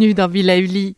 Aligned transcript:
bienvenue 0.00 0.14
dans 0.14 0.28
Villa 0.28 0.58
Uli. 0.58 0.96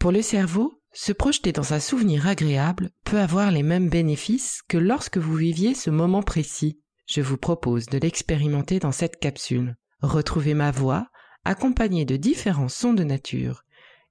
Pour 0.00 0.10
le 0.10 0.20
cerveau, 0.20 0.80
se 0.92 1.12
projeter 1.12 1.52
dans 1.52 1.74
un 1.74 1.78
souvenir 1.78 2.26
agréable 2.26 2.90
peut 3.04 3.20
avoir 3.20 3.52
les 3.52 3.62
mêmes 3.62 3.88
bénéfices 3.88 4.62
que 4.66 4.78
lorsque 4.78 5.18
vous 5.18 5.36
viviez 5.36 5.74
ce 5.74 5.90
moment 5.90 6.22
précis. 6.22 6.80
Je 7.06 7.20
vous 7.20 7.36
propose 7.36 7.86
de 7.86 7.98
l'expérimenter 7.98 8.80
dans 8.80 8.92
cette 8.92 9.20
capsule. 9.20 9.76
Retrouvez 10.00 10.54
ma 10.54 10.72
voix, 10.72 11.06
accompagnée 11.44 12.04
de 12.04 12.16
différents 12.16 12.68
sons 12.68 12.94
de 12.94 13.04
nature. 13.04 13.62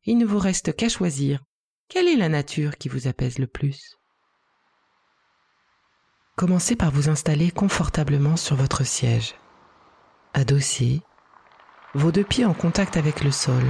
Il 0.05 0.17
ne 0.17 0.25
vous 0.25 0.39
reste 0.39 0.73
qu'à 0.77 0.87
choisir. 0.87 1.43
Quelle 1.89 2.07
est 2.07 2.15
la 2.15 2.29
nature 2.29 2.77
qui 2.77 2.87
vous 2.87 3.07
apaise 3.07 3.37
le 3.37 3.47
plus? 3.47 4.00
Commencez 6.41 6.75
par 6.75 6.89
vous 6.89 7.07
installer 7.07 7.51
confortablement 7.51 8.35
sur 8.35 8.55
votre 8.55 8.83
siège. 8.83 9.35
Adossé, 10.33 11.03
vos 11.93 12.11
deux 12.11 12.23
pieds 12.23 12.45
en 12.45 12.55
contact 12.55 12.97
avec 12.97 13.23
le 13.23 13.29
sol, 13.29 13.61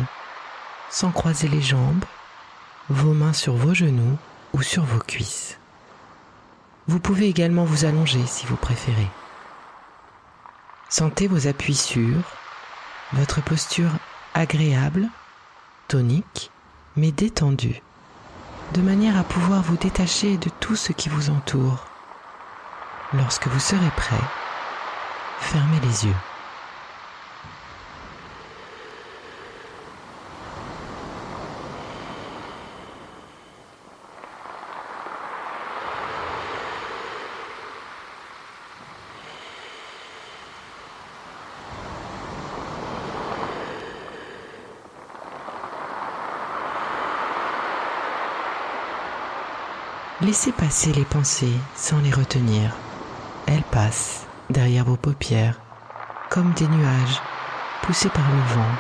sans 0.90 1.12
croiser 1.12 1.50
les 1.50 1.62
jambes, 1.62 2.06
vos 2.88 3.12
mains 3.12 3.34
sur 3.34 3.56
vos 3.56 3.74
genoux 3.74 4.18
ou 4.54 4.62
sur 4.62 4.86
vos 4.86 5.00
cuisses. 5.00 5.60
Vous 6.88 7.02
pouvez 7.02 7.28
également 7.28 7.66
vous 7.66 7.84
allonger 7.84 8.26
si 8.26 8.46
vous 8.46 8.56
préférez. 8.56 9.10
Sentez 10.88 11.28
vos 11.28 11.48
appuis 11.48 11.76
sûrs, 11.76 12.24
votre 13.12 13.44
posture 13.44 13.92
agréable, 14.34 15.10
tonique, 15.90 16.52
mais 16.96 17.12
détendue, 17.12 17.82
de 18.74 18.82
manière 18.82 19.18
à 19.18 19.26
pouvoir 19.26 19.62
vous 19.62 19.76
détacher 19.76 20.38
de 20.38 20.50
tout 20.62 20.78
ce 20.78 20.94
qui 20.94 21.10
vous 21.10 21.32
entoure. 21.32 21.91
Lorsque 23.14 23.48
vous 23.48 23.60
serez 23.60 23.92
prêt, 23.98 24.16
fermez 25.40 25.80
les 25.82 26.06
yeux. 26.06 26.16
Laissez 50.22 50.54
passer 50.54 50.94
les 50.94 51.04
pensées 51.04 51.52
sans 51.76 52.00
les 52.00 52.12
retenir. 52.12 52.81
Elles 53.48 53.64
passent 53.64 54.26
derrière 54.50 54.86
vos 54.86 54.98
paupières 54.98 55.60
comme 56.30 56.54
des 56.54 56.68
nuages 56.68 57.22
poussés 57.82 58.10
par 58.10 58.30
le 58.30 58.42
vent 58.56 58.72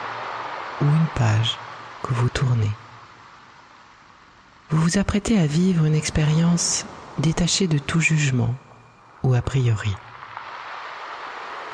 ou 0.81 0.86
une 0.86 1.08
page 1.16 1.58
que 2.03 2.14
vous 2.14 2.30
tournez. 2.30 2.72
Vous 4.70 4.81
vous 4.81 4.98
apprêtez 4.98 5.38
à 5.38 5.45
vivre 5.45 5.86
une 5.86 5.95
expérience 5.95 6.86
détachée 7.18 7.68
de 7.68 7.78
tout 7.78 8.00
jugement 8.00 8.56
ou 9.23 9.34
a 9.34 9.42
priori. 9.42 9.94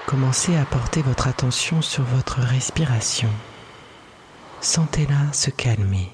Commencez 0.08 0.56
à 0.56 0.66
porter 0.66 1.02
votre 1.02 1.28
attention 1.28 1.82
sur 1.82 2.04
votre 2.04 2.40
respiration. 2.40 3.30
Sentez-la 4.62 5.32
se 5.34 5.52
calmer. 5.52 6.12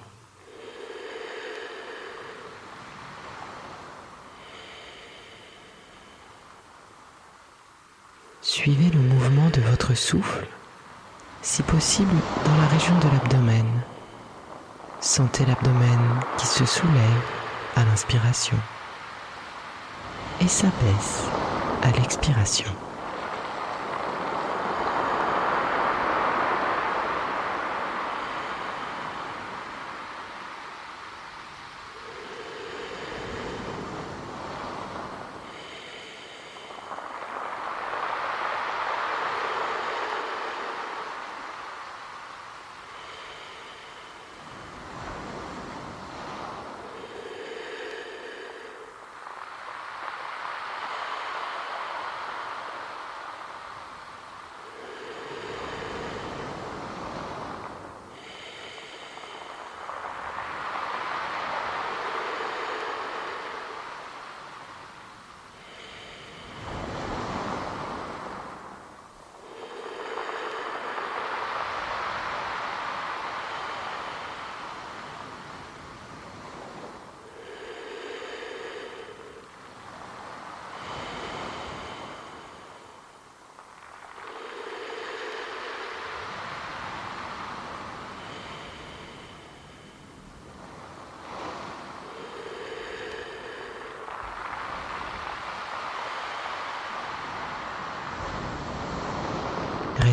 Suivez 8.56 8.92
le 8.92 9.00
mouvement 9.00 9.50
de 9.50 9.62
votre 9.62 9.96
souffle, 9.96 10.46
si 11.42 11.64
possible 11.64 12.16
dans 12.46 12.56
la 12.56 12.68
région 12.68 12.94
de 13.00 13.08
l'abdomen. 13.08 13.66
Sentez 15.02 15.44
l'abdomen 15.48 16.00
qui 16.38 16.46
se 16.46 16.64
soulève 16.64 17.24
à 17.76 17.84
l'inspiration 17.84 18.56
et 20.40 20.48
s'abaisse 20.48 21.24
à 21.82 21.90
l'expiration. 21.98 22.70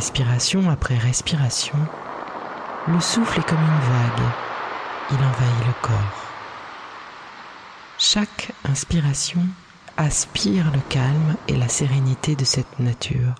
Respiration 0.01 0.71
après 0.71 0.97
respiration, 0.97 1.77
le 2.89 2.99
souffle 3.01 3.39
est 3.39 3.47
comme 3.47 3.61
une 3.61 3.67
vague, 3.67 4.31
il 5.11 5.17
envahit 5.19 5.67
le 5.67 5.75
corps. 5.83 6.25
Chaque 7.99 8.53
inspiration 8.65 9.43
aspire 9.99 10.71
le 10.73 10.81
calme 10.89 11.37
et 11.49 11.57
la 11.59 11.69
sérénité 11.69 12.35
de 12.35 12.47
cette 12.47 12.81
nature. 12.81 13.35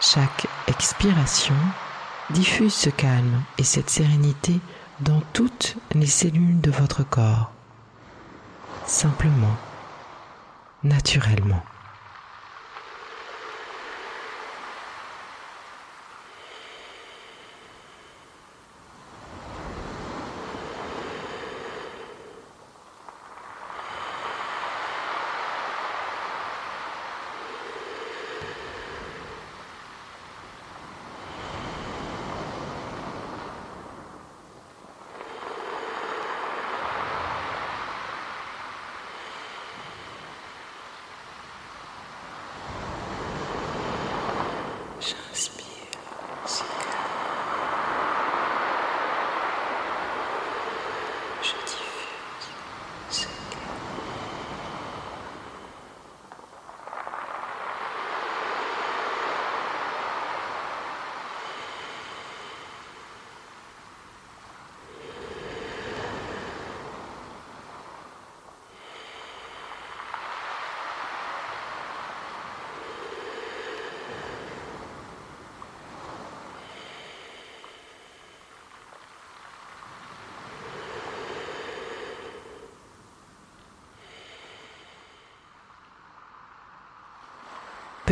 Chaque 0.00 0.46
expiration 0.68 1.56
diffuse 2.30 2.74
ce 2.74 2.90
calme 2.90 3.42
et 3.58 3.64
cette 3.64 3.90
sérénité 3.90 4.60
dans 5.00 5.20
toutes 5.32 5.76
les 5.96 6.06
cellules 6.06 6.60
de 6.60 6.70
votre 6.70 7.02
corps, 7.02 7.50
simplement, 8.86 9.56
naturellement. 10.84 11.64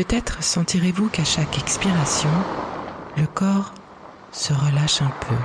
Peut-être 0.09 0.43
sentirez-vous 0.43 1.09
qu'à 1.11 1.23
chaque 1.23 1.61
expiration, 1.61 2.29
le 3.17 3.25
corps 3.25 3.73
se 4.33 4.53
relâche 4.53 5.01
un 5.01 5.13
peu, 5.21 5.37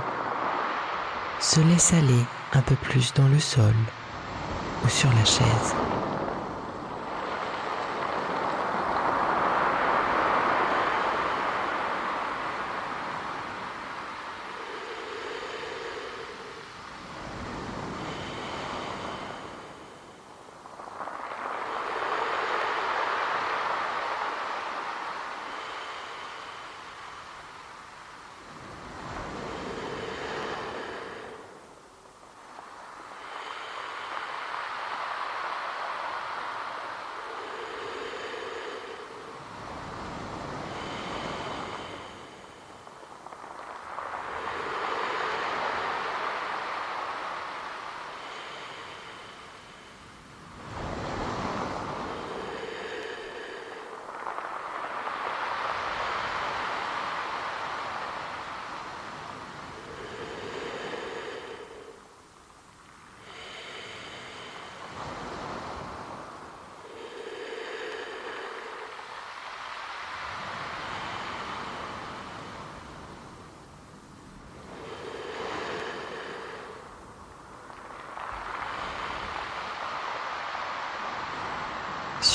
se 1.38 1.60
laisse 1.60 1.92
aller 1.92 2.24
un 2.54 2.62
peu 2.62 2.74
plus 2.74 3.14
dans 3.14 3.28
le 3.28 3.38
sol 3.38 3.74
ou 4.84 4.88
sur 4.88 5.10
la 5.10 5.24
chaise. 5.24 5.97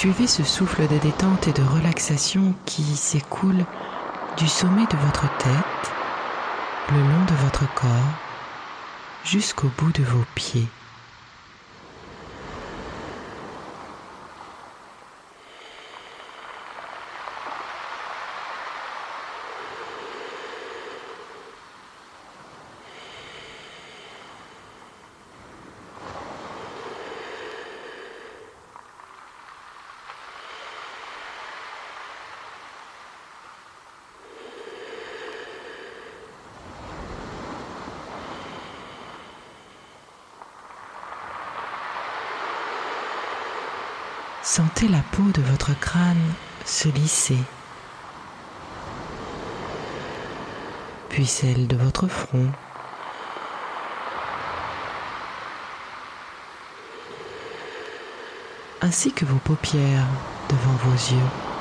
Suivez 0.03 0.27
ce 0.27 0.43
souffle 0.43 0.85
de 0.89 0.97
détente 0.97 1.47
et 1.47 1.53
de 1.53 1.63
relaxation 1.63 2.53
qui 2.65 2.83
s'écoule 2.83 3.63
du 4.35 4.49
sommet 4.49 4.85
de 4.87 4.97
votre 4.97 5.29
tête, 5.37 5.93
le 6.91 6.97
long 6.97 7.23
de 7.25 7.35
votre 7.35 7.73
corps, 7.73 7.89
jusqu'au 9.23 9.71
bout 9.77 9.93
de 9.93 10.03
vos 10.03 10.25
pieds. 10.35 10.67
Sentez 44.43 44.87
la 44.89 45.01
peau 45.11 45.23
de 45.33 45.41
votre 45.41 45.77
crâne 45.79 46.33
se 46.65 46.89
lisser, 46.89 47.39
puis 51.09 51.25
celle 51.25 51.67
de 51.67 51.77
votre 51.77 52.07
front. 52.07 52.51
ainsi 58.83 59.13
que 59.13 59.23
vos 59.23 59.37
paupières 59.37 60.05
devant 60.49 60.75
vos 60.83 60.91
yeux. 60.91 61.52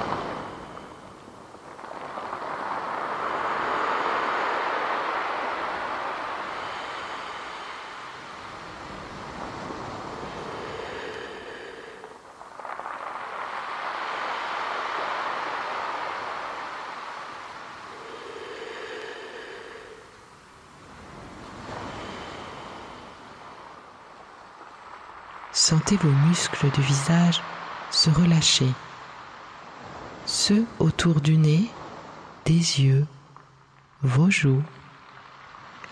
Sentez 25.64 25.96
vos 25.96 26.10
muscles 26.26 26.72
du 26.72 26.80
visage 26.80 27.40
se 27.92 28.10
relâcher, 28.10 28.66
ceux 30.26 30.64
autour 30.80 31.20
du 31.20 31.36
nez, 31.36 31.70
des 32.44 32.80
yeux, 32.80 33.06
vos 34.02 34.28
joues, 34.28 34.64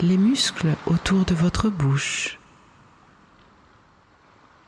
les 0.01 0.17
muscles 0.17 0.75
autour 0.87 1.25
de 1.25 1.37
votre 1.37 1.69
bouche. 1.69 2.41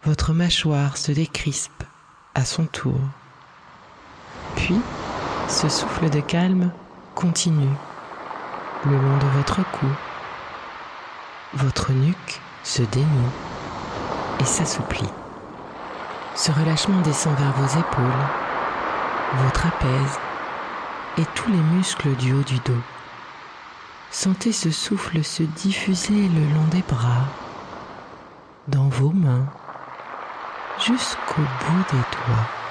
Votre 0.04 0.32
mâchoire 0.32 0.96
se 0.96 1.10
décrispe 1.10 1.82
à 2.36 2.44
son 2.44 2.66
tour. 2.66 3.00
Puis, 4.54 4.80
ce 5.48 5.68
souffle 5.68 6.10
de 6.10 6.20
calme 6.20 6.70
continue 7.16 7.74
le 8.84 8.92
long 8.96 9.18
de 9.18 9.26
votre 9.36 9.68
cou. 9.72 9.88
Votre 11.54 11.90
nuque 11.90 12.40
se 12.62 12.82
dénoue 12.82 13.32
et 14.40 14.44
s'assouplit. 14.44 15.08
Ce 16.34 16.50
relâchement 16.50 17.00
descend 17.02 17.36
vers 17.36 17.52
vos 17.52 17.78
épaules, 17.78 18.26
vos 19.34 19.50
trapèzes 19.50 20.18
et 21.18 21.24
tous 21.34 21.50
les 21.50 21.60
muscles 21.76 22.14
du 22.16 22.32
haut 22.32 22.42
du 22.42 22.58
dos. 22.60 22.82
Sentez 24.10 24.52
ce 24.52 24.70
souffle 24.70 25.22
se 25.24 25.42
diffuser 25.42 26.28
le 26.28 26.54
long 26.54 26.66
des 26.70 26.82
bras, 26.82 27.26
dans 28.68 28.88
vos 28.88 29.10
mains, 29.10 29.46
jusqu'au 30.78 31.42
bout 31.42 31.84
des 31.90 31.98
doigts. 31.98 32.61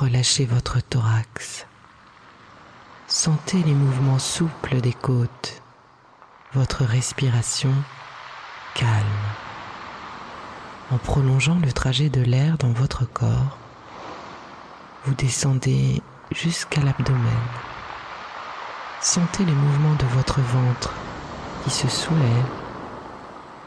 Relâchez 0.00 0.44
votre 0.44 0.80
thorax. 0.80 1.66
Sentez 3.08 3.60
les 3.64 3.74
mouvements 3.74 4.20
souples 4.20 4.80
des 4.80 4.92
côtes, 4.92 5.60
votre 6.54 6.84
respiration 6.84 7.72
calme. 8.76 8.92
En 10.92 10.98
prolongeant 10.98 11.58
le 11.58 11.72
trajet 11.72 12.10
de 12.10 12.20
l'air 12.20 12.58
dans 12.58 12.70
votre 12.70 13.06
corps, 13.06 13.58
vous 15.04 15.14
descendez 15.14 16.00
jusqu'à 16.30 16.80
l'abdomen. 16.80 17.42
Sentez 19.00 19.44
les 19.44 19.52
mouvements 19.52 19.96
de 19.96 20.06
votre 20.14 20.40
ventre 20.40 20.94
qui 21.64 21.70
se 21.70 21.88
soulève 21.88 22.46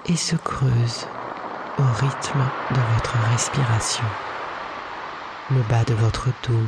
et 0.06 0.16
se 0.16 0.38
creuse 0.38 1.08
au 1.78 1.84
rythme 1.84 2.46
de 2.70 2.80
votre 2.96 3.18
respiration 3.34 4.06
le 5.54 5.62
bas 5.70 5.84
de 5.84 5.94
votre 5.94 6.28
dos, 6.48 6.68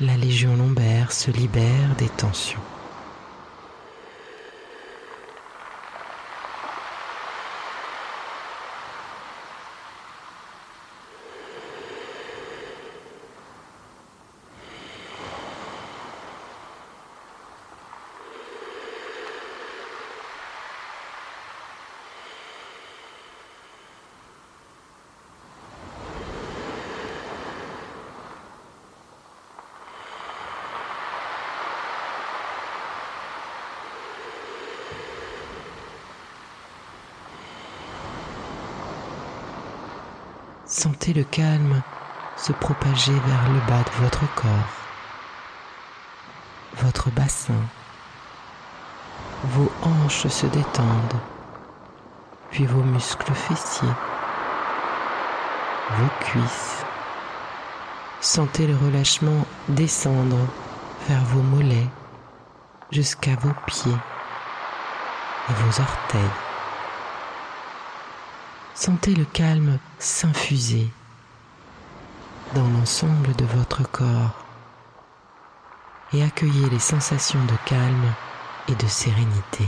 la 0.00 0.16
légion 0.16 0.56
lombaire 0.56 1.12
se 1.12 1.30
libère 1.30 1.94
des 1.96 2.08
tensions. 2.08 2.60
Sentez 40.78 41.14
le 41.14 41.24
calme 41.24 41.80
se 42.36 42.52
propager 42.52 43.14
vers 43.14 43.48
le 43.48 43.60
bas 43.60 43.82
de 43.82 44.04
votre 44.04 44.34
corps, 44.34 44.74
votre 46.82 47.08
bassin. 47.12 47.54
Vos 49.44 49.72
hanches 49.82 50.28
se 50.28 50.44
détendent, 50.44 51.20
puis 52.50 52.66
vos 52.66 52.82
muscles 52.82 53.32
fessiers, 53.32 53.88
vos 55.92 56.10
cuisses. 56.20 56.84
Sentez 58.20 58.66
le 58.66 58.76
relâchement 58.76 59.46
descendre 59.68 60.36
vers 61.08 61.24
vos 61.24 61.40
mollets 61.40 61.88
jusqu'à 62.92 63.34
vos 63.36 63.54
pieds 63.66 63.96
et 65.48 65.52
vos 65.54 65.80
orteils. 65.80 66.45
Sentez 68.78 69.14
le 69.14 69.24
calme 69.24 69.78
s'infuser 69.98 70.86
dans 72.54 72.68
l'ensemble 72.68 73.34
de 73.36 73.46
votre 73.46 73.90
corps 73.90 74.44
et 76.12 76.22
accueillez 76.22 76.68
les 76.68 76.78
sensations 76.78 77.42
de 77.46 77.54
calme 77.64 78.12
et 78.68 78.74
de 78.74 78.86
sérénité. 78.86 79.64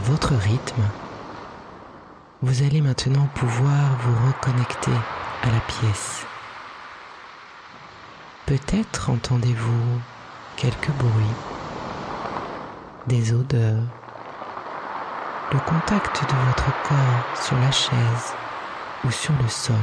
Votre 0.00 0.34
rythme, 0.34 0.82
vous 2.42 2.62
allez 2.62 2.80
maintenant 2.80 3.26
pouvoir 3.34 3.96
vous 4.00 4.28
reconnecter 4.28 4.92
à 5.42 5.46
la 5.46 5.60
pièce. 5.60 6.24
Peut-être 8.46 9.10
entendez-vous 9.10 10.00
quelques 10.56 10.90
bruits, 10.92 11.36
des 13.06 13.32
odeurs, 13.32 13.82
le 15.52 15.58
contact 15.60 16.22
de 16.22 16.46
votre 16.46 16.72
corps 16.88 17.42
sur 17.42 17.56
la 17.58 17.72
chaise 17.72 18.34
ou 19.04 19.10
sur 19.10 19.34
le 19.42 19.48
sol. 19.48 19.74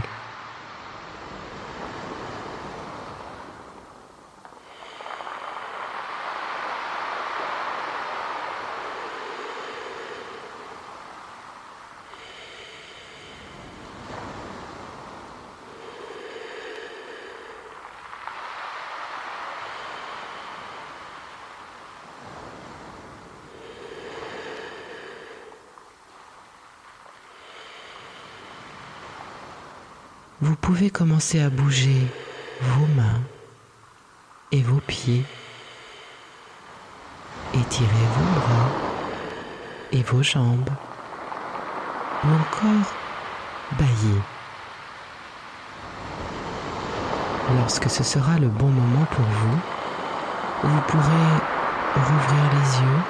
Vous 30.41 30.55
pouvez 30.55 30.89
commencer 30.89 31.41
à 31.41 31.49
bouger 31.49 32.07
vos 32.61 32.87
mains 32.95 33.21
et 34.51 34.61
vos 34.61 34.81
pieds. 34.81 35.23
Étirez 37.53 37.87
vos 38.17 38.39
bras 38.39 38.69
et 39.91 40.03
vos 40.03 40.23
jambes. 40.23 40.69
Ou 42.23 42.27
encore 42.27 42.91
bailler. 43.79 44.21
Lorsque 47.57 47.89
ce 47.89 48.03
sera 48.03 48.37
le 48.39 48.47
bon 48.47 48.69
moment 48.69 49.05
pour 49.11 49.25
vous, 49.25 49.59
vous 50.63 50.81
pourrez 50.87 51.31
rouvrir 51.95 52.43
les 52.53 52.79
yeux 52.81 53.01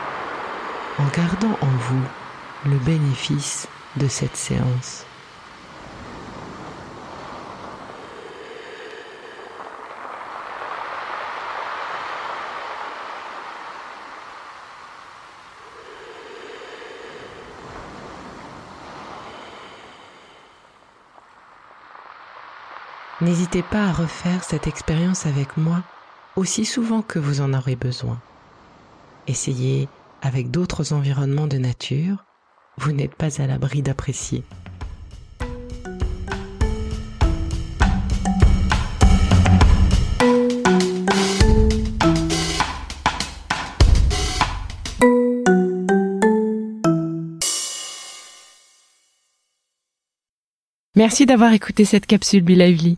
en 1.00 1.06
gardant 1.16 1.58
en 1.62 1.78
vous 1.78 2.70
le 2.70 2.78
bénéfice 2.78 3.68
de 3.96 4.08
cette 4.08 4.36
séance. 4.36 5.06
N'hésitez 23.22 23.64
pas 23.64 23.86
à 23.86 23.94
refaire 23.94 24.44
cette 24.44 24.68
expérience 24.68 25.26
avec 25.26 25.56
moi 25.56 25.82
aussi 26.36 26.66
souvent 26.66 27.02
que 27.02 27.18
vous 27.18 27.40
en 27.40 27.54
aurez 27.54 27.78
besoin. 27.78 28.20
Essayez 29.26 29.88
avec 30.22 30.52
d'autres 30.52 30.92
environnements 30.92 31.48
de 31.48 31.58
nature, 31.58 32.26
vous 32.78 32.92
n'êtes 32.92 33.16
pas 33.16 33.42
à 33.42 33.48
l'abri 33.48 33.82
d'apprécier. 33.82 34.44
Merci 50.98 51.26
d'avoir 51.26 51.54
écouté 51.54 51.86
cette 51.86 52.06
capsule 52.06 52.44
Be 52.44 52.50
Lively. 52.50 52.98